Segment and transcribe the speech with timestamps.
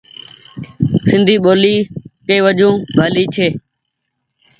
[1.07, 1.75] سندي ٻولي
[2.27, 3.47] ڪي وجون ڀلي ڇي۔